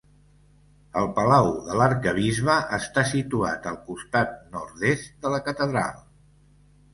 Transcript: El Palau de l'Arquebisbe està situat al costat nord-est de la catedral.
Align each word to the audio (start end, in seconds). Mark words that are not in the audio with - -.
El 1.01 1.09
Palau 1.17 1.49
de 1.67 1.75
l'Arquebisbe 1.81 2.55
està 2.77 3.03
situat 3.11 3.69
al 3.73 3.77
costat 3.91 4.33
nord-est 4.57 5.13
de 5.27 5.33
la 5.35 5.43
catedral. 5.51 6.03